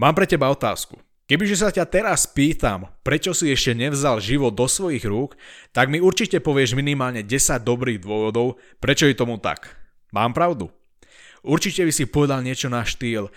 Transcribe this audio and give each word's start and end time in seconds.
Mám 0.00 0.16
pre 0.16 0.24
teba 0.24 0.48
otázku. 0.48 0.96
Kebyže 1.28 1.60
sa 1.60 1.68
ťa 1.68 1.84
teraz 1.84 2.24
pýtam, 2.24 2.88
prečo 3.04 3.36
si 3.36 3.52
ešte 3.52 3.76
nevzal 3.76 4.16
život 4.16 4.56
do 4.56 4.64
svojich 4.64 5.04
rúk, 5.04 5.36
tak 5.76 5.92
mi 5.92 6.00
určite 6.00 6.40
povieš 6.40 6.72
minimálne 6.72 7.20
10 7.20 7.60
dobrých 7.60 8.00
dôvodov, 8.00 8.56
prečo 8.80 9.04
je 9.04 9.12
tomu 9.12 9.36
tak. 9.36 9.76
Mám 10.08 10.32
pravdu? 10.32 10.72
Určite 11.44 11.84
by 11.84 11.92
si 11.92 12.08
povedal 12.08 12.40
niečo 12.40 12.72
na 12.72 12.80
štýl 12.80 13.28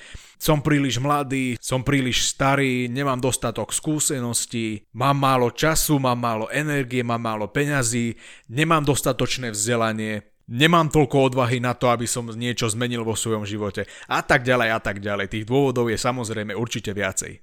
som 0.44 0.60
príliš 0.60 1.00
mladý, 1.00 1.56
som 1.64 1.88
príliš 1.88 2.28
starý, 2.36 2.92
nemám 2.92 3.16
dostatok 3.24 3.72
skúseností, 3.72 4.84
mám 4.92 5.16
málo 5.16 5.56
času, 5.56 6.04
mám 6.04 6.20
málo 6.20 6.52
energie, 6.52 7.00
mám 7.00 7.24
málo 7.24 7.48
peňazí, 7.48 8.20
nemám 8.52 8.84
dostatočné 8.84 9.56
vzdelanie, 9.56 10.33
nemám 10.50 10.92
toľko 10.92 11.34
odvahy 11.34 11.64
na 11.64 11.76
to, 11.78 11.88
aby 11.92 12.08
som 12.10 12.28
niečo 12.28 12.68
zmenil 12.68 13.08
vo 13.08 13.16
svojom 13.16 13.48
živote 13.48 13.88
a 14.10 14.20
tak 14.24 14.44
ďalej 14.44 14.70
a 14.76 14.80
tak 14.80 15.00
ďalej. 15.00 15.32
Tých 15.32 15.48
dôvodov 15.48 15.88
je 15.88 15.98
samozrejme 16.00 16.52
určite 16.56 16.92
viacej. 16.92 17.40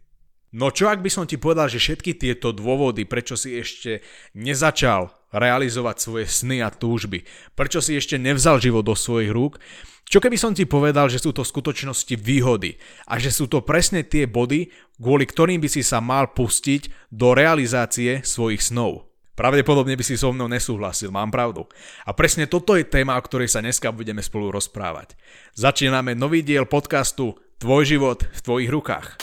No 0.51 0.75
čo 0.75 0.91
ak 0.91 0.99
by 0.99 1.11
som 1.11 1.31
ti 1.31 1.39
povedal, 1.39 1.71
že 1.71 1.79
všetky 1.79 2.19
tieto 2.19 2.51
dôvody, 2.51 3.07
prečo 3.07 3.39
si 3.39 3.55
ešte 3.55 4.03
nezačal 4.35 5.15
realizovať 5.31 5.97
svoje 6.03 6.27
sny 6.27 6.67
a 6.67 6.75
túžby, 6.75 7.23
prečo 7.55 7.79
si 7.79 7.95
ešte 7.95 8.19
nevzal 8.19 8.59
život 8.59 8.83
do 8.83 8.99
svojich 8.99 9.31
rúk, 9.31 9.63
čo 10.11 10.19
keby 10.19 10.35
som 10.35 10.51
ti 10.51 10.67
povedal, 10.67 11.07
že 11.07 11.23
sú 11.23 11.31
to 11.31 11.47
v 11.47 11.53
skutočnosti 11.55 12.19
výhody 12.19 12.83
a 13.07 13.23
že 13.23 13.31
sú 13.31 13.47
to 13.47 13.63
presne 13.63 14.03
tie 14.03 14.27
body, 14.27 14.75
kvôli 14.99 15.23
ktorým 15.23 15.63
by 15.63 15.71
si 15.71 15.87
sa 15.87 16.03
mal 16.03 16.35
pustiť 16.35 17.15
do 17.15 17.31
realizácie 17.31 18.27
svojich 18.27 18.59
snov. 18.59 19.10
Pravdepodobne 19.41 19.97
by 19.97 20.05
si 20.05 20.21
so 20.21 20.37
mnou 20.37 20.53
nesúhlasil, 20.53 21.09
mám 21.09 21.33
pravdu. 21.33 21.65
A 22.05 22.13
presne 22.13 22.45
toto 22.45 22.77
je 22.77 22.85
téma, 22.85 23.17
o 23.17 23.25
ktorej 23.25 23.49
sa 23.49 23.65
dneska 23.65 23.89
budeme 23.89 24.21
spolu 24.21 24.53
rozprávať. 24.53 25.17
Začíname 25.57 26.13
nový 26.13 26.45
diel 26.45 26.69
podcastu 26.69 27.41
Tvoj 27.57 27.89
život 27.89 28.21
v 28.21 28.41
tvojich 28.45 28.69
rukách. 28.69 29.17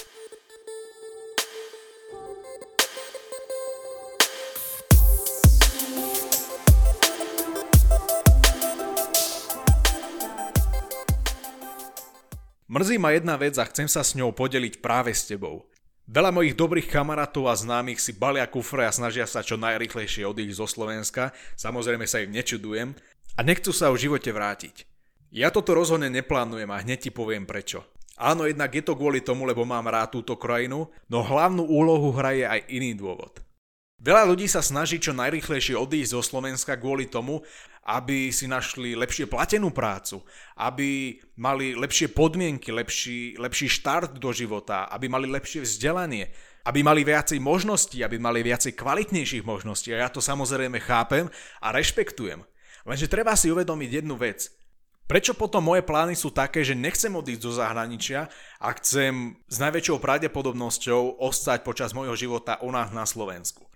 Mrzí 12.66 12.98
ma 12.98 13.14
jedna 13.14 13.38
vec 13.38 13.54
a 13.62 13.70
chcem 13.70 13.86
sa 13.86 14.02
s 14.02 14.18
ňou 14.18 14.34
podeliť 14.34 14.82
práve 14.82 15.14
s 15.14 15.30
tebou. 15.30 15.70
Veľa 16.08 16.32
mojich 16.32 16.56
dobrých 16.56 16.88
kamarátov 16.88 17.52
a 17.52 17.60
známych 17.60 18.00
si 18.00 18.16
balia 18.16 18.48
kufre 18.48 18.88
a 18.88 18.96
snažia 18.96 19.28
sa 19.28 19.44
čo 19.44 19.60
najrychlejšie 19.60 20.24
odísť 20.24 20.56
zo 20.56 20.64
Slovenska, 20.64 21.36
samozrejme 21.60 22.08
sa 22.08 22.24
im 22.24 22.32
nečudujem, 22.32 22.96
a 23.36 23.40
nechcú 23.44 23.76
sa 23.76 23.92
v 23.92 24.08
živote 24.08 24.32
vrátiť. 24.32 24.88
Ja 25.36 25.52
toto 25.52 25.76
rozhodne 25.76 26.08
neplánujem 26.08 26.72
a 26.72 26.80
hneď 26.80 27.00
ti 27.08 27.12
poviem 27.12 27.44
prečo. 27.44 27.84
Áno, 28.16 28.48
jednak 28.48 28.72
je 28.72 28.88
to 28.88 28.96
kvôli 28.96 29.20
tomu, 29.20 29.44
lebo 29.44 29.68
mám 29.68 29.92
rád 29.92 30.16
túto 30.16 30.40
krajinu, 30.40 30.88
no 31.12 31.28
hlavnú 31.28 31.68
úlohu 31.68 32.16
hraje 32.16 32.48
aj 32.48 32.72
iný 32.72 32.96
dôvod. 32.96 33.44
Veľa 33.98 34.30
ľudí 34.30 34.46
sa 34.46 34.62
snaží 34.62 35.02
čo 35.02 35.10
najrychlejšie 35.10 35.74
odísť 35.74 36.14
zo 36.14 36.22
Slovenska 36.22 36.78
kvôli 36.78 37.10
tomu, 37.10 37.42
aby 37.82 38.30
si 38.30 38.46
našli 38.46 38.94
lepšie 38.94 39.26
platenú 39.26 39.74
prácu, 39.74 40.22
aby 40.54 41.18
mali 41.34 41.74
lepšie 41.74 42.14
podmienky, 42.14 42.70
lepší, 42.70 43.42
lepší 43.42 43.66
štart 43.66 44.22
do 44.22 44.30
života, 44.30 44.86
aby 44.94 45.10
mali 45.10 45.26
lepšie 45.26 45.66
vzdelanie, 45.66 46.30
aby 46.70 46.86
mali 46.86 47.02
viacej 47.02 47.42
možností, 47.42 48.06
aby 48.06 48.22
mali 48.22 48.46
viacej 48.46 48.78
kvalitnejších 48.78 49.42
možností. 49.42 49.90
A 49.98 50.06
ja 50.06 50.10
to 50.14 50.22
samozrejme 50.22 50.78
chápem 50.78 51.26
a 51.58 51.74
rešpektujem. 51.74 52.46
Lenže 52.86 53.10
treba 53.10 53.34
si 53.34 53.50
uvedomiť 53.50 54.04
jednu 54.04 54.14
vec. 54.14 54.52
Prečo 55.08 55.32
potom 55.34 55.64
moje 55.64 55.82
plány 55.88 56.14
sú 56.14 56.30
také, 56.36 56.62
že 56.62 56.76
nechcem 56.76 57.12
odísť 57.16 57.42
do 57.42 57.52
zahraničia 57.56 58.28
a 58.60 58.68
chcem 58.76 59.40
s 59.48 59.58
najväčšou 59.58 60.04
pravdepodobnosťou 60.04 61.24
ostať 61.24 61.64
počas 61.64 61.96
môjho 61.96 62.14
života 62.14 62.60
u 62.60 62.70
nás 62.70 62.92
na 62.92 63.08
Slovensku? 63.08 63.67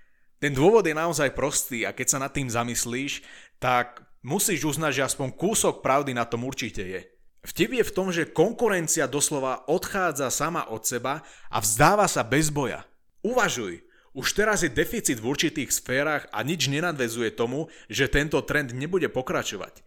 Ten 0.41 0.57
dôvod 0.57 0.81
je 0.89 0.97
naozaj 0.97 1.37
prostý 1.37 1.85
a 1.85 1.93
keď 1.93 2.17
sa 2.17 2.17
nad 2.17 2.33
tým 2.33 2.49
zamyslíš, 2.49 3.21
tak 3.61 4.01
musíš 4.25 4.65
uznať, 4.65 4.91
že 4.97 5.05
aspoň 5.05 5.37
kúsok 5.37 5.85
pravdy 5.85 6.17
na 6.17 6.25
tom 6.25 6.41
určite 6.49 6.81
je. 6.81 7.05
Vtip 7.45 7.77
je 7.77 7.85
v 7.85 7.93
tom, 7.93 8.09
že 8.09 8.29
konkurencia 8.29 9.05
doslova 9.05 9.69
odchádza 9.69 10.33
sama 10.33 10.65
od 10.73 10.81
seba 10.81 11.21
a 11.49 11.57
vzdáva 11.61 12.09
sa 12.09 12.25
bez 12.25 12.49
boja. 12.49 12.85
Uvažuj, 13.21 13.85
už 14.17 14.27
teraz 14.33 14.65
je 14.65 14.73
deficit 14.73 15.21
v 15.21 15.29
určitých 15.29 15.69
sférach 15.69 16.25
a 16.33 16.41
nič 16.41 16.69
nenadvezuje 16.73 17.33
tomu, 17.37 17.69
že 17.85 18.09
tento 18.09 18.41
trend 18.41 18.73
nebude 18.73 19.13
pokračovať. 19.13 19.85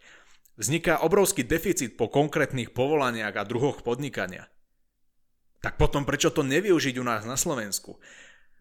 Vzniká 0.55 1.03
obrovský 1.03 1.43
deficit 1.43 1.99
po 1.99 2.07
konkrétnych 2.07 2.71
povolaniach 2.71 3.35
a 3.35 3.43
druhoch 3.43 3.83
podnikania. 3.83 4.47
Tak 5.63 5.83
potom 5.83 6.07
prečo 6.07 6.31
to 6.31 6.47
nevyužiť 6.47 6.95
u 6.99 7.05
nás 7.07 7.27
na 7.27 7.35
Slovensku? 7.35 7.99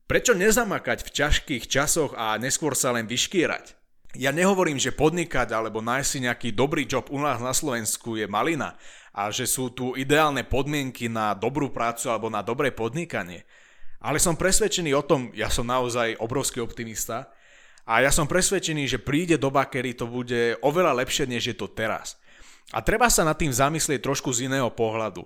Prečo 0.03 0.36
nezamakať 0.36 1.08
v 1.08 1.14
ťažkých 1.16 1.64
časoch 1.72 2.12
a 2.19 2.36
neskôr 2.36 2.75
sa 2.75 2.91
len 2.91 3.08
vyškierať? 3.08 3.80
Ja 4.19 4.30
nehovorím, 4.30 4.78
že 4.78 4.94
podnikať 4.94 5.56
alebo 5.56 5.81
nájsť 5.81 6.09
si 6.09 6.19
nejaký 6.22 6.50
dobrý 6.53 6.86
job 6.86 7.09
u 7.09 7.18
nás 7.18 7.41
na 7.41 7.56
Slovensku 7.56 8.19
je 8.19 8.30
malina 8.30 8.78
a 9.16 9.34
že 9.34 9.50
sú 9.50 9.74
tu 9.74 9.97
ideálne 9.97 10.46
podmienky 10.46 11.09
na 11.09 11.34
dobrú 11.34 11.74
prácu 11.74 12.12
alebo 12.12 12.30
na 12.30 12.46
dobré 12.46 12.69
podnikanie. 12.69 13.47
Ale 14.03 14.19
som 14.19 14.36
presvedčený 14.38 14.92
o 14.94 15.02
tom, 15.02 15.31
ja 15.31 15.47
som 15.47 15.66
naozaj 15.66 16.19
obrovský 16.19 16.59
optimista 16.59 17.31
a 17.88 18.03
ja 18.03 18.12
som 18.12 18.28
presvedčený, 18.28 18.86
že 18.86 19.02
príde 19.02 19.40
doba, 19.40 19.66
kedy 19.66 19.97
to 19.97 20.06
bude 20.06 20.59
oveľa 20.62 21.00
lepšie, 21.00 21.25
než 21.25 21.50
je 21.50 21.56
to 21.56 21.72
teraz. 21.72 22.19
A 22.75 22.84
treba 22.84 23.08
sa 23.08 23.24
nad 23.24 23.40
tým 23.40 23.56
zamyslieť 23.56 24.03
trošku 24.03 24.30
z 24.36 24.52
iného 24.52 24.68
pohľadu. 24.68 25.24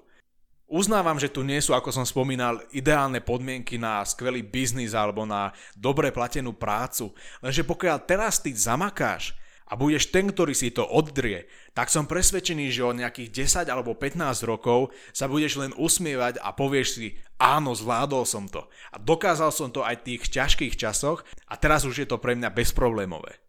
Uznávam, 0.67 1.15
že 1.15 1.31
tu 1.31 1.47
nie 1.47 1.63
sú, 1.63 1.71
ako 1.71 1.95
som 1.95 2.03
spomínal, 2.03 2.59
ideálne 2.75 3.23
podmienky 3.23 3.79
na 3.79 4.03
skvelý 4.03 4.43
biznis 4.43 4.91
alebo 4.91 5.23
na 5.23 5.55
dobre 5.79 6.11
platenú 6.11 6.51
prácu, 6.51 7.15
lenže 7.39 7.63
pokiaľ 7.63 8.03
teraz 8.03 8.43
ty 8.43 8.51
zamakáš 8.51 9.31
a 9.63 9.79
budeš 9.79 10.11
ten, 10.11 10.27
ktorý 10.27 10.51
si 10.51 10.75
to 10.75 10.83
oddrie, 10.83 11.47
tak 11.71 11.87
som 11.87 12.03
presvedčený, 12.03 12.67
že 12.67 12.83
o 12.83 12.91
nejakých 12.91 13.63
10 13.63 13.71
alebo 13.71 13.95
15 13.95 14.43
rokov 14.43 14.91
sa 15.15 15.31
budeš 15.31 15.55
len 15.55 15.71
usmievať 15.79 16.43
a 16.43 16.51
povieš 16.51 16.87
si, 16.99 17.15
áno, 17.39 17.71
zvládol 17.71 18.27
som 18.27 18.43
to. 18.51 18.67
A 18.91 18.99
dokázal 18.99 19.55
som 19.55 19.71
to 19.71 19.87
aj 19.87 20.03
v 20.03 20.05
tých 20.19 20.27
ťažkých 20.35 20.75
časoch 20.75 21.23
a 21.47 21.55
teraz 21.55 21.87
už 21.87 22.03
je 22.03 22.07
to 22.11 22.19
pre 22.19 22.35
mňa 22.35 22.51
bezproblémové. 22.51 23.46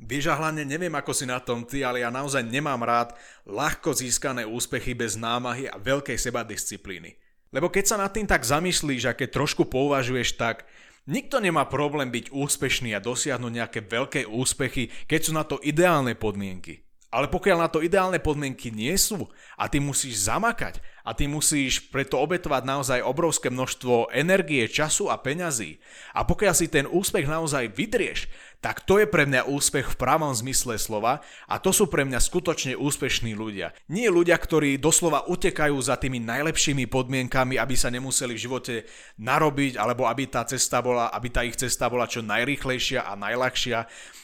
Vieš 0.00 0.32
hlavne 0.32 0.64
neviem 0.64 0.92
ako 0.96 1.12
si 1.12 1.28
na 1.28 1.36
tom 1.44 1.68
ty, 1.68 1.84
ale 1.84 2.00
ja 2.00 2.08
naozaj 2.08 2.40
nemám 2.40 2.80
rád 2.80 3.12
ľahko 3.44 3.92
získané 3.92 4.48
úspechy 4.48 4.96
bez 4.96 5.20
námahy 5.20 5.68
a 5.68 5.76
veľkej 5.76 6.16
sebadisciplíny. 6.16 7.20
Lebo 7.52 7.68
keď 7.68 7.84
sa 7.84 7.96
nad 8.00 8.08
tým 8.08 8.24
tak 8.24 8.40
zamyslíš 8.40 9.12
a 9.12 9.12
keď 9.12 9.28
trošku 9.36 9.68
pouvažuješ 9.68 10.40
tak, 10.40 10.64
nikto 11.04 11.36
nemá 11.36 11.68
problém 11.68 12.08
byť 12.08 12.32
úspešný 12.32 12.96
a 12.96 13.04
dosiahnuť 13.04 13.52
nejaké 13.52 13.80
veľké 13.84 14.20
úspechy, 14.24 14.88
keď 15.04 15.20
sú 15.20 15.32
na 15.36 15.44
to 15.44 15.60
ideálne 15.60 16.16
podmienky. 16.16 16.80
Ale 17.10 17.26
pokiaľ 17.26 17.58
na 17.58 17.68
to 17.68 17.82
ideálne 17.82 18.22
podmienky 18.22 18.70
nie 18.70 18.94
sú 18.94 19.26
a 19.58 19.66
ty 19.66 19.82
musíš 19.82 20.30
zamakať 20.30 20.78
a 21.04 21.10
ty 21.16 21.26
musíš 21.26 21.90
preto 21.92 22.20
obetovať 22.20 22.62
naozaj 22.64 23.00
obrovské 23.04 23.48
množstvo 23.48 24.12
energie, 24.12 24.68
času 24.68 25.08
a 25.08 25.16
peňazí 25.18 25.80
a 26.14 26.22
pokiaľ 26.26 26.54
si 26.54 26.66
ten 26.68 26.86
úspech 26.86 27.26
naozaj 27.26 27.72
vydrieš, 27.72 28.28
tak 28.60 28.84
to 28.84 29.00
je 29.00 29.08
pre 29.08 29.24
mňa 29.24 29.48
úspech 29.48 29.96
v 29.96 29.98
pravom 29.98 30.36
zmysle 30.36 30.76
slova 30.76 31.24
a 31.48 31.56
to 31.56 31.72
sú 31.72 31.88
pre 31.88 32.04
mňa 32.04 32.20
skutočne 32.20 32.76
úspešní 32.76 33.32
ľudia. 33.32 33.72
Nie 33.88 34.12
ľudia, 34.12 34.36
ktorí 34.36 34.76
doslova 34.76 35.24
utekajú 35.32 35.80
za 35.80 35.96
tými 35.96 36.20
najlepšími 36.20 36.84
podmienkami, 36.84 37.56
aby 37.56 37.72
sa 37.72 37.88
nemuseli 37.88 38.36
v 38.36 38.44
živote 38.44 38.74
narobiť, 39.16 39.80
alebo 39.80 40.04
aby 40.04 40.28
tá 40.28 40.44
cesta 40.44 40.84
bola, 40.84 41.08
aby 41.08 41.28
tá 41.32 41.40
ich 41.40 41.56
cesta 41.56 41.88
bola 41.88 42.04
čo 42.04 42.20
najrýchlejšia 42.20 43.08
a 43.08 43.16
najľahšia. 43.16 43.78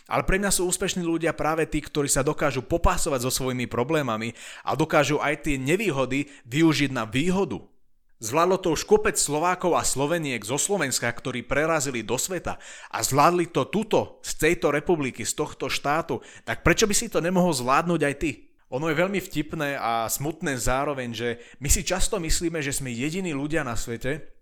Ale 0.07 0.23
pre 0.23 0.39
mňa 0.39 0.53
sú 0.53 0.69
úspešní 0.69 1.03
ľudia 1.03 1.35
práve 1.35 1.67
tí, 1.67 1.81
ktorí 1.83 2.07
sa 2.07 2.23
dokážu 2.23 2.63
popasovať 2.63 3.27
so 3.27 3.33
svojimi 3.33 3.67
problémami 3.67 4.37
a 4.63 4.79
dokážu 4.79 5.19
aj 5.19 5.49
tie 5.49 5.57
nevýhody 5.59 6.31
využiť 6.47 6.76
na 6.93 7.09
výhodu. 7.09 7.65
Zvládlo 8.17 8.57
to 8.61 8.73
už 8.73 8.89
kopec 8.89 9.17
Slovákov 9.17 9.77
a 9.77 9.85
Sloveniek 9.85 10.41
zo 10.41 10.57
Slovenska, 10.57 11.09
ktorí 11.09 11.45
prerazili 11.45 12.01
do 12.01 12.17
sveta 12.17 12.57
a 12.89 12.99
zvládli 13.05 13.53
to 13.53 13.69
tuto, 13.69 14.21
z 14.25 14.33
tejto 14.41 14.73
republiky, 14.73 15.25
z 15.25 15.37
tohto 15.37 15.69
štátu, 15.69 16.25
tak 16.45 16.65
prečo 16.65 16.89
by 16.89 16.97
si 16.97 17.13
to 17.13 17.21
nemohol 17.21 17.53
zvládnuť 17.53 18.01
aj 18.01 18.15
ty? 18.17 18.31
Ono 18.73 18.89
je 18.89 18.97
veľmi 18.97 19.21
vtipné 19.21 19.77
a 19.77 20.09
smutné 20.09 20.57
zároveň, 20.57 21.13
že 21.13 21.29
my 21.61 21.69
si 21.69 21.85
často 21.85 22.17
myslíme, 22.17 22.65
že 22.65 22.73
sme 22.73 22.89
jediní 22.89 23.37
ľudia 23.37 23.61
na 23.63 23.77
svete, 23.77 24.33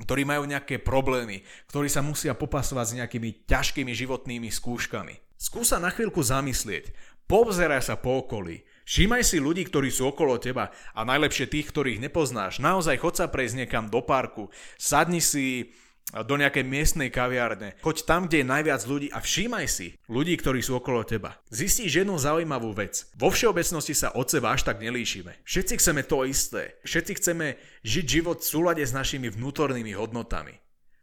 ktorí 0.00 0.24
majú 0.24 0.48
nejaké 0.48 0.80
problémy, 0.80 1.44
ktorí 1.68 1.92
sa 1.92 2.00
musia 2.00 2.32
popasovať 2.32 2.86
s 2.86 2.96
nejakými 3.02 3.44
ťažkými 3.44 3.92
životnými 3.92 4.48
skúškami. 4.48 5.14
Skúsa 5.36 5.78
na 5.78 5.92
chvíľku 5.92 6.24
zamyslieť, 6.24 6.90
povzeraj 7.30 7.92
sa 7.92 7.94
po 8.00 8.24
okolí, 8.24 8.64
Všímaj 8.88 9.20
si 9.20 9.36
ľudí, 9.36 9.68
ktorí 9.68 9.92
sú 9.92 10.08
okolo 10.08 10.40
teba 10.40 10.72
a 10.96 11.04
najlepšie 11.04 11.44
tých, 11.44 11.68
ktorých 11.68 12.00
nepoznáš. 12.00 12.56
Naozaj 12.56 12.96
chod 12.96 13.20
sa 13.20 13.28
prejsť 13.28 13.60
niekam 13.60 13.92
do 13.92 14.00
parku, 14.00 14.48
sadni 14.80 15.20
si 15.20 15.76
do 16.08 16.40
nejakej 16.40 16.64
miestnej 16.64 17.12
kaviárne. 17.12 17.76
Choď 17.84 18.08
tam, 18.08 18.24
kde 18.24 18.40
je 18.40 18.48
najviac 18.48 18.80
ľudí 18.88 19.12
a 19.12 19.20
všímaj 19.20 19.66
si 19.68 19.92
ľudí, 20.08 20.40
ktorí 20.40 20.64
sú 20.64 20.80
okolo 20.80 21.04
teba. 21.04 21.36
Zistíš 21.52 22.00
jednu 22.00 22.16
zaujímavú 22.16 22.72
vec. 22.72 23.12
Vo 23.12 23.28
všeobecnosti 23.28 23.92
sa 23.92 24.16
od 24.16 24.24
seba 24.24 24.56
až 24.56 24.64
tak 24.64 24.80
nelíšime. 24.80 25.36
Všetci 25.44 25.74
chceme 25.76 26.08
to 26.08 26.24
isté. 26.24 26.80
Všetci 26.88 27.12
chceme 27.20 27.60
žiť 27.84 28.06
život 28.08 28.40
v 28.40 28.48
súlade 28.48 28.80
s 28.80 28.96
našimi 28.96 29.28
vnútornými 29.28 29.92
hodnotami. 30.00 30.56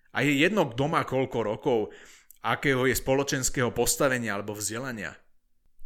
A 0.10 0.26
je 0.26 0.34
jedno, 0.42 0.66
kto 0.74 0.90
má 0.90 1.06
koľko 1.06 1.38
rokov, 1.46 1.80
akého 2.42 2.90
je 2.90 2.98
spoločenského 2.98 3.70
postavenia 3.70 4.34
alebo 4.34 4.58
vzdelania. 4.58 5.14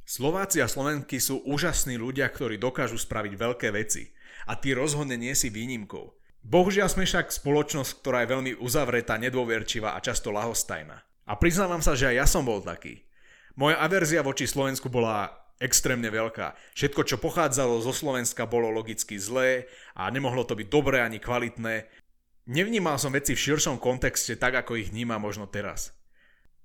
Slováci 0.10 0.58
a 0.58 0.66
Slovenky 0.66 1.22
sú 1.22 1.46
úžasní 1.46 2.02
ľudia, 2.02 2.26
ktorí 2.34 2.58
dokážu 2.58 2.98
spraviť 2.98 3.34
veľké 3.38 3.70
veci. 3.70 4.10
A 4.50 4.58
ty 4.58 4.74
rozhodne 4.74 5.14
nie 5.14 5.38
si 5.38 5.54
výnimkou. 5.54 6.18
Bohužiaľ 6.42 6.90
sme 6.90 7.06
však 7.06 7.30
spoločnosť, 7.30 8.02
ktorá 8.02 8.26
je 8.26 8.32
veľmi 8.34 8.52
uzavretá, 8.58 9.22
nedôverčivá 9.22 9.94
a 9.94 10.02
často 10.02 10.34
lahostajná. 10.34 10.98
A 11.30 11.38
priznávam 11.38 11.86
sa, 11.86 11.94
že 11.94 12.10
aj 12.10 12.16
ja 12.18 12.26
som 12.26 12.42
bol 12.42 12.58
taký. 12.58 13.06
Moja 13.54 13.78
averzia 13.78 14.26
voči 14.26 14.50
Slovensku 14.50 14.90
bola 14.90 15.30
extrémne 15.62 16.10
veľká. 16.10 16.58
Všetko, 16.74 17.06
čo 17.06 17.22
pochádzalo 17.22 17.78
zo 17.78 17.94
Slovenska, 17.94 18.50
bolo 18.50 18.74
logicky 18.74 19.22
zlé 19.22 19.70
a 19.94 20.10
nemohlo 20.10 20.42
to 20.42 20.58
byť 20.58 20.74
dobré 20.74 21.06
ani 21.06 21.22
kvalitné. 21.22 21.86
Nevnímal 22.50 22.98
som 22.98 23.14
veci 23.14 23.38
v 23.38 23.44
širšom 23.46 23.78
kontexte 23.78 24.42
tak, 24.42 24.58
ako 24.58 24.74
ich 24.74 24.90
vníma 24.90 25.22
možno 25.22 25.46
teraz. 25.46 25.94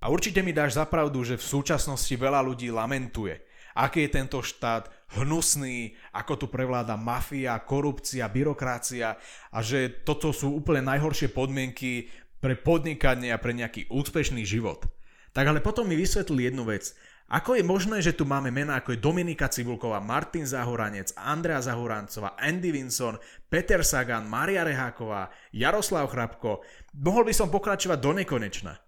A 0.05 0.13
určite 0.13 0.45
mi 0.45 0.53
dáš 0.53 0.77
zapravdu, 0.77 1.25
že 1.25 1.33
v 1.33 1.49
súčasnosti 1.49 2.13
veľa 2.13 2.45
ľudí 2.45 2.69
lamentuje, 2.69 3.41
aký 3.73 4.05
je 4.05 4.13
tento 4.21 4.37
štát 4.37 4.85
hnusný, 5.17 5.97
ako 6.13 6.33
tu 6.37 6.45
prevláda 6.45 6.93
mafia, 6.93 7.57
korupcia, 7.57 8.29
byrokracia 8.29 9.17
a 9.49 9.57
že 9.65 10.05
toto 10.05 10.29
sú 10.29 10.61
úplne 10.61 10.85
najhoršie 10.93 11.33
podmienky 11.33 12.13
pre 12.37 12.53
podnikanie 12.53 13.33
a 13.33 13.41
pre 13.41 13.57
nejaký 13.57 13.89
úspešný 13.89 14.45
život. 14.45 14.85
Tak 15.33 15.49
ale 15.49 15.57
potom 15.57 15.89
mi 15.89 15.97
vysvetlil 15.97 16.53
jednu 16.53 16.69
vec. 16.69 16.93
Ako 17.25 17.57
je 17.57 17.65
možné, 17.65 17.97
že 18.05 18.13
tu 18.13 18.29
máme 18.29 18.53
mená 18.53 18.77
ako 18.77 18.93
je 18.93 19.01
Dominika 19.01 19.49
Cibulková, 19.49 19.97
Martin 20.05 20.45
Zahoranec, 20.45 21.17
Andrea 21.17 21.65
Zahorancová, 21.65 22.37
Andy 22.37 22.69
Vinson, 22.69 23.17
Peter 23.49 23.81
Sagan, 23.81 24.29
Maria 24.29 24.61
Reháková, 24.61 25.33
Jaroslav 25.49 26.13
Chrapko. 26.13 26.61
Mohol 26.93 27.25
by 27.25 27.33
som 27.33 27.49
pokračovať 27.49 27.97
do 27.97 28.13
nekonečna. 28.21 28.84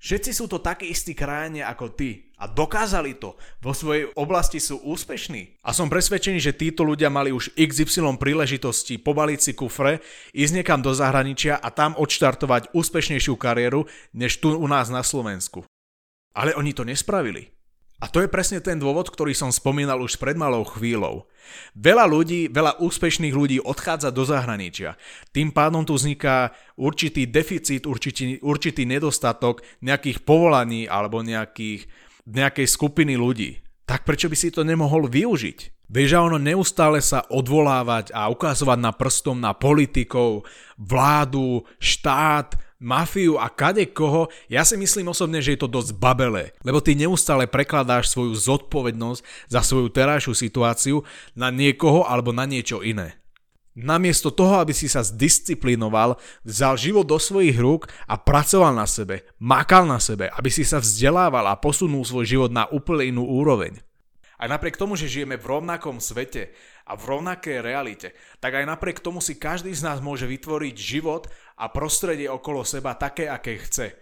Všetci 0.00 0.32
sú 0.32 0.48
to 0.48 0.64
takí 0.64 0.88
istí 0.88 1.12
krajania 1.12 1.68
ako 1.68 1.92
ty 1.92 2.32
a 2.40 2.48
dokázali 2.48 3.20
to. 3.20 3.36
Vo 3.60 3.76
svojej 3.76 4.08
oblasti 4.16 4.56
sú 4.56 4.80
úspešní. 4.80 5.60
A 5.60 5.76
som 5.76 5.92
presvedčený, 5.92 6.40
že 6.40 6.56
títo 6.56 6.88
ľudia 6.88 7.12
mali 7.12 7.28
už 7.36 7.52
XY 7.52 8.16
príležitosti 8.16 8.96
pobaliť 8.96 9.40
si 9.44 9.52
kufre, 9.52 10.00
ísť 10.32 10.52
niekam 10.56 10.80
do 10.80 10.96
zahraničia 10.96 11.60
a 11.60 11.68
tam 11.68 11.92
odštartovať 12.00 12.72
úspešnejšiu 12.72 13.36
kariéru, 13.36 13.84
než 14.16 14.40
tu 14.40 14.56
u 14.56 14.64
nás 14.64 14.88
na 14.88 15.04
Slovensku. 15.04 15.68
Ale 16.32 16.56
oni 16.56 16.72
to 16.72 16.88
nespravili. 16.88 17.59
A 18.00 18.08
to 18.08 18.24
je 18.24 18.32
presne 18.32 18.64
ten 18.64 18.80
dôvod, 18.80 19.12
ktorý 19.12 19.36
som 19.36 19.52
spomínal 19.52 20.00
už 20.00 20.16
pred 20.16 20.32
malou 20.32 20.64
chvíľou. 20.64 21.28
Veľa 21.76 22.08
ľudí, 22.08 22.48
veľa 22.48 22.80
úspešných 22.80 23.36
ľudí 23.36 23.60
odchádza 23.60 24.08
do 24.08 24.24
zahraničia. 24.24 24.96
Tým 25.36 25.52
pádom 25.52 25.84
tu 25.84 25.92
vzniká 25.92 26.56
určitý 26.80 27.28
deficit, 27.28 27.84
určitý, 27.84 28.40
určitý 28.40 28.88
nedostatok 28.88 29.60
nejakých 29.84 30.24
povolaní 30.24 30.88
alebo 30.88 31.20
nejakých, 31.20 31.92
nejakej 32.24 32.66
skupiny 32.72 33.20
ľudí. 33.20 33.60
Tak 33.84 34.08
prečo 34.08 34.32
by 34.32 34.36
si 34.38 34.48
to 34.48 34.64
nemohol 34.64 35.04
využiť? 35.04 35.90
Vieš, 35.90 36.10
ono 36.22 36.38
neustále 36.38 37.02
sa 37.02 37.26
odvolávať 37.26 38.14
a 38.14 38.30
ukazovať 38.30 38.78
na 38.78 38.94
prstom 38.94 39.42
na 39.42 39.52
politikov, 39.52 40.46
vládu, 40.78 41.66
štát, 41.82 42.54
mafiu 42.80 43.36
a 43.36 43.52
kade 43.52 43.84
koho, 43.92 44.32
ja 44.48 44.64
si 44.64 44.74
myslím 44.80 45.12
osobne, 45.12 45.44
že 45.44 45.54
je 45.54 45.60
to 45.60 45.68
dosť 45.68 45.94
babelé, 46.00 46.56
lebo 46.64 46.80
ty 46.80 46.96
neustále 46.96 47.44
prekladáš 47.44 48.10
svoju 48.10 48.32
zodpovednosť 48.34 49.52
za 49.52 49.60
svoju 49.60 49.92
terajšiu 49.92 50.32
situáciu 50.32 50.96
na 51.36 51.52
niekoho 51.52 52.08
alebo 52.08 52.32
na 52.32 52.48
niečo 52.48 52.80
iné. 52.80 53.20
Namiesto 53.78 54.34
toho, 54.34 54.58
aby 54.58 54.74
si 54.74 54.90
sa 54.90 55.06
zdisciplinoval, 55.06 56.18
vzal 56.42 56.74
život 56.74 57.06
do 57.06 57.22
svojich 57.22 57.54
rúk 57.54 57.86
a 58.10 58.18
pracoval 58.18 58.74
na 58.74 58.82
sebe, 58.82 59.22
makal 59.38 59.86
na 59.86 60.02
sebe, 60.02 60.26
aby 60.26 60.50
si 60.50 60.66
sa 60.66 60.82
vzdelával 60.82 61.46
a 61.46 61.54
posunul 61.54 62.02
svoj 62.02 62.26
život 62.26 62.50
na 62.50 62.66
úplne 62.66 63.14
inú 63.14 63.22
úroveň. 63.30 63.78
Aj 64.40 64.48
napriek 64.48 64.80
tomu, 64.80 64.96
že 64.96 65.04
žijeme 65.04 65.36
v 65.36 65.44
rovnakom 65.44 66.00
svete 66.00 66.56
a 66.88 66.96
v 66.96 67.02
rovnakej 67.12 67.60
realite, 67.60 68.16
tak 68.40 68.56
aj 68.56 68.64
napriek 68.64 69.04
tomu 69.04 69.20
si 69.20 69.36
každý 69.36 69.68
z 69.76 69.84
nás 69.84 70.00
môže 70.00 70.24
vytvoriť 70.24 70.74
život 70.80 71.28
a 71.60 71.68
prostredie 71.68 72.32
okolo 72.32 72.64
seba 72.64 72.96
také, 72.96 73.28
aké 73.28 73.60
chce. 73.60 73.92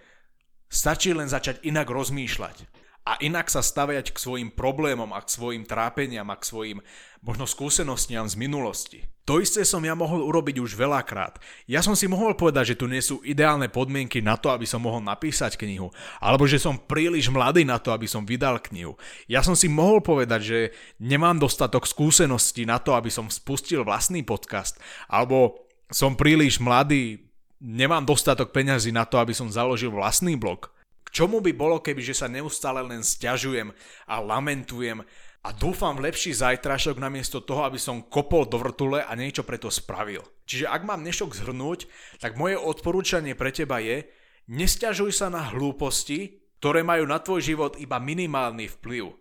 Stačí 0.70 1.10
len 1.10 1.26
začať 1.26 1.66
inak 1.66 1.90
rozmýšľať 1.90 2.78
a 3.08 3.16
inak 3.24 3.48
sa 3.48 3.64
staviať 3.64 4.12
k 4.12 4.20
svojim 4.20 4.48
problémom 4.52 5.16
a 5.16 5.24
k 5.24 5.32
svojim 5.32 5.64
trápeniam 5.64 6.28
a 6.28 6.36
k 6.36 6.44
svojim 6.44 6.78
možno 7.24 7.48
skúsenostiam 7.48 8.28
z 8.28 8.36
minulosti. 8.36 9.00
To 9.24 9.40
isté 9.40 9.64
som 9.64 9.84
ja 9.84 9.92
mohol 9.92 10.24
urobiť 10.24 10.60
už 10.60 10.76
veľakrát. 10.76 11.40
Ja 11.68 11.84
som 11.84 11.92
si 11.92 12.08
mohol 12.08 12.32
povedať, 12.32 12.72
že 12.72 12.78
tu 12.80 12.88
nie 12.88 13.00
sú 13.00 13.20
ideálne 13.24 13.68
podmienky 13.68 14.24
na 14.24 14.40
to, 14.40 14.48
aby 14.52 14.64
som 14.64 14.84
mohol 14.84 15.04
napísať 15.04 15.56
knihu, 15.60 15.92
alebo 16.20 16.48
že 16.48 16.60
som 16.60 16.80
príliš 16.80 17.28
mladý 17.28 17.64
na 17.64 17.76
to, 17.76 17.92
aby 17.92 18.08
som 18.08 18.24
vydal 18.24 18.60
knihu. 18.72 18.96
Ja 19.28 19.44
som 19.44 19.52
si 19.52 19.68
mohol 19.68 20.00
povedať, 20.00 20.40
že 20.40 20.58
nemám 21.00 21.36
dostatok 21.36 21.84
skúseností 21.84 22.64
na 22.64 22.80
to, 22.80 22.96
aby 22.96 23.12
som 23.12 23.28
spustil 23.28 23.84
vlastný 23.84 24.24
podcast, 24.24 24.80
alebo 25.08 25.60
som 25.92 26.16
príliš 26.16 26.60
mladý, 26.60 27.27
nemám 27.58 28.06
dostatok 28.06 28.54
peňazí 28.54 28.94
na 28.94 29.06
to, 29.06 29.18
aby 29.18 29.34
som 29.34 29.50
založil 29.50 29.90
vlastný 29.90 30.38
blog. 30.38 30.70
K 31.08 31.24
čomu 31.24 31.40
by 31.40 31.52
bolo, 31.56 31.80
keby 31.80 32.04
že 32.04 32.14
sa 32.14 32.28
neustále 32.28 32.84
len 32.84 33.00
stiažujem 33.00 33.72
a 34.04 34.14
lamentujem 34.20 35.00
a 35.40 35.48
dúfam 35.54 35.96
v 35.96 36.10
lepší 36.10 36.36
zajtrašok 36.36 37.00
namiesto 37.00 37.40
toho, 37.40 37.64
aby 37.64 37.80
som 37.80 38.04
kopol 38.04 38.44
do 38.44 38.60
vrtule 38.60 39.00
a 39.00 39.12
niečo 39.16 39.46
preto 39.46 39.72
spravil. 39.72 40.20
Čiže 40.44 40.68
ak 40.68 40.84
mám 40.84 41.00
dnešok 41.00 41.32
zhrnúť, 41.32 41.88
tak 42.20 42.36
moje 42.36 42.60
odporúčanie 42.60 43.32
pre 43.32 43.54
teba 43.54 43.80
je, 43.80 44.04
nestiažuj 44.50 45.16
sa 45.16 45.32
na 45.32 45.48
hlúposti, 45.48 46.44
ktoré 46.60 46.84
majú 46.84 47.06
na 47.06 47.22
tvoj 47.22 47.40
život 47.40 47.72
iba 47.80 47.96
minimálny 47.96 48.68
vplyv. 48.76 49.14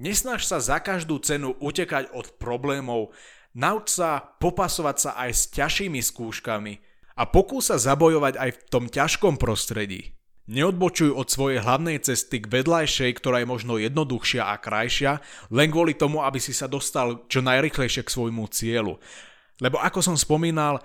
Nesnaž 0.00 0.48
sa 0.48 0.58
za 0.58 0.80
každú 0.80 1.20
cenu 1.20 1.54
utekať 1.60 2.16
od 2.16 2.40
problémov, 2.40 3.12
nauč 3.52 4.00
sa 4.00 4.18
popasovať 4.40 4.96
sa 4.96 5.10
aj 5.14 5.30
s 5.30 5.42
ťažšími 5.54 6.00
skúškami 6.00 6.89
a 7.20 7.28
pokúsa 7.28 7.76
zabojovať 7.76 8.40
aj 8.40 8.50
v 8.56 8.60
tom 8.72 8.84
ťažkom 8.88 9.36
prostredí. 9.36 10.16
Neodbočuj 10.48 11.12
od 11.12 11.28
svojej 11.28 11.60
hlavnej 11.60 12.00
cesty 12.00 12.40
k 12.40 12.48
vedľajšej, 12.48 13.20
ktorá 13.20 13.44
je 13.44 13.52
možno 13.52 13.76
jednoduchšia 13.76 14.48
a 14.48 14.56
krajšia, 14.56 15.20
len 15.52 15.68
kvôli 15.68 15.92
tomu, 15.92 16.24
aby 16.24 16.40
si 16.40 16.56
sa 16.56 16.64
dostal 16.64 17.28
čo 17.28 17.44
najrychlejšie 17.44 18.02
k 18.02 18.10
svojmu 18.10 18.48
cieľu. 18.48 18.96
Lebo 19.60 19.76
ako 19.78 20.00
som 20.00 20.16
spomínal, 20.16 20.80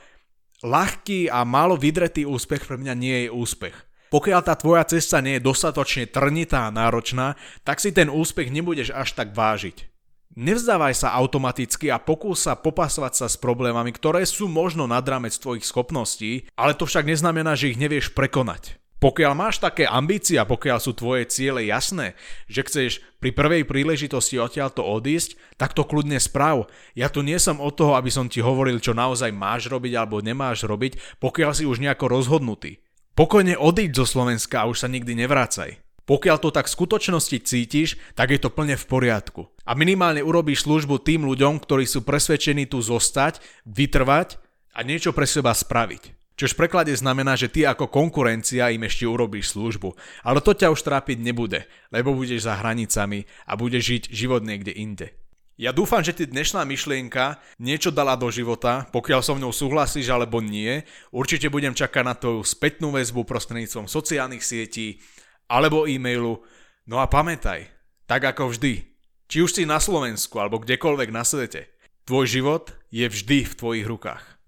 ľahký 0.59 1.31
a 1.31 1.47
málo 1.47 1.79
vydretý 1.79 2.27
úspech 2.27 2.67
pre 2.67 2.75
mňa 2.75 2.93
nie 2.99 3.17
je 3.25 3.29
úspech. 3.31 3.73
Pokiaľ 4.11 4.41
tá 4.45 4.53
tvoja 4.53 4.85
cesta 4.85 5.23
nie 5.23 5.39
je 5.39 5.47
dostatočne 5.47 6.11
trnitá 6.11 6.69
a 6.69 6.75
náročná, 6.75 7.39
tak 7.65 7.81
si 7.81 7.89
ten 7.89 8.11
úspech 8.11 8.53
nebudeš 8.53 8.93
až 8.93 9.17
tak 9.17 9.33
vážiť. 9.33 9.94
Nevzdávaj 10.35 10.99
sa 10.99 11.15
automaticky 11.15 11.87
a 11.87 11.95
pokús 11.95 12.43
sa 12.43 12.59
popasovať 12.59 13.13
sa 13.15 13.27
s 13.31 13.39
problémami, 13.39 13.95
ktoré 13.95 14.27
sú 14.27 14.51
možno 14.51 14.83
nad 14.83 15.07
rámec 15.07 15.31
tvojich 15.31 15.63
schopností, 15.63 16.51
ale 16.59 16.75
to 16.75 16.83
však 16.83 17.07
neznamená, 17.07 17.55
že 17.55 17.71
ich 17.71 17.79
nevieš 17.79 18.11
prekonať. 18.11 18.75
Pokiaľ 18.99 19.31
máš 19.31 19.63
také 19.63 19.87
ambície 19.87 20.35
a 20.35 20.43
pokiaľ 20.43 20.83
sú 20.83 20.91
tvoje 20.91 21.31
ciele 21.31 21.63
jasné, 21.71 22.19
že 22.51 22.67
chceš 22.67 22.91
pri 23.23 23.31
prvej 23.31 23.63
príležitosti 23.63 24.35
odtiaľto 24.35 24.83
odísť, 24.83 25.39
tak 25.55 25.71
to 25.71 25.87
kľudne 25.87 26.19
sprav. 26.19 26.67
Ja 26.99 27.07
tu 27.07 27.23
nie 27.23 27.39
som 27.39 27.63
od 27.63 27.71
toho, 27.71 27.95
aby 27.95 28.11
som 28.11 28.27
ti 28.27 28.43
hovoril, 28.43 28.83
čo 28.83 28.91
naozaj 28.91 29.31
máš 29.31 29.71
robiť 29.71 29.95
alebo 29.95 30.19
nemáš 30.19 30.67
robiť, 30.67 31.23
pokiaľ 31.23 31.51
si 31.55 31.63
už 31.63 31.79
nejako 31.79 32.11
rozhodnutý. 32.11 32.83
Pokojne 33.15 33.55
odíď 33.55 34.03
zo 34.03 34.03
Slovenska 34.03 34.67
a 34.67 34.67
už 34.67 34.83
sa 34.83 34.91
nikdy 34.91 35.15
nevrácaj. 35.15 35.84
Pokiaľ 36.05 36.37
to 36.37 36.53
tak 36.53 36.69
v 36.69 36.75
skutočnosti 36.77 37.37
cítiš, 37.49 37.97
tak 38.13 38.29
je 38.29 38.37
to 38.37 38.53
plne 38.53 38.77
v 38.77 38.85
poriadku. 38.85 39.49
A 39.65 39.73
minimálne 39.73 40.21
urobíš 40.21 40.69
službu 40.69 41.01
tým 41.01 41.25
ľuďom, 41.25 41.57
ktorí 41.57 41.89
sú 41.89 42.05
presvedčení 42.05 42.69
tu 42.69 42.77
zostať, 42.77 43.41
vytrvať 43.65 44.37
a 44.77 44.85
niečo 44.85 45.17
pre 45.17 45.25
seba 45.25 45.49
spraviť. 45.49 46.13
Čož 46.35 46.51
v 46.51 46.67
preklade 46.67 46.91
znamená, 46.91 47.39
že 47.39 47.47
ty 47.47 47.63
ako 47.63 47.87
konkurencia 47.87 48.67
im 48.69 48.83
ešte 48.83 49.07
urobíš 49.07 49.55
službu. 49.55 49.95
Ale 50.21 50.43
to 50.43 50.51
ťa 50.51 50.67
už 50.69 50.83
trápiť 50.83 51.17
nebude, 51.23 51.63
lebo 51.95 52.11
budeš 52.11 52.45
za 52.45 52.59
hranicami 52.59 53.23
a 53.47 53.55
budeš 53.55 53.83
žiť 53.87 54.03
život 54.11 54.43
niekde 54.43 54.75
inde. 54.75 55.15
Ja 55.55 55.71
dúfam, 55.71 56.03
že 56.03 56.11
ti 56.11 56.27
dnešná 56.27 56.67
myšlienka 56.67 57.39
niečo 57.63 57.87
dala 57.87 58.19
do 58.19 58.27
života, 58.27 58.91
pokiaľ 58.91 59.23
so 59.23 59.39
mnou 59.39 59.55
súhlasíš 59.55 60.11
alebo 60.11 60.43
nie. 60.43 60.83
Určite 61.15 61.47
budem 61.47 61.71
čakať 61.71 62.03
na 62.03 62.11
tvoju 62.11 62.43
spätnú 62.43 62.91
väzbu 62.91 63.23
prostredníctvom 63.23 63.87
sociálnych 63.87 64.43
sietí 64.43 64.99
alebo 65.49 65.89
e-mailu. 65.89 66.41
No 66.85 67.01
a 67.01 67.09
pamätaj, 67.09 67.69
tak 68.05 68.25
ako 68.25 68.53
vždy, 68.53 68.85
či 69.25 69.37
už 69.41 69.51
si 69.57 69.63
na 69.65 69.81
Slovensku 69.81 70.37
alebo 70.37 70.61
kdekoľvek 70.61 71.09
na 71.09 71.25
svete, 71.25 71.71
tvoj 72.05 72.29
život 72.29 72.75
je 72.93 73.09
vždy 73.09 73.49
v 73.49 73.57
tvojich 73.57 73.87
rukách. 73.89 74.34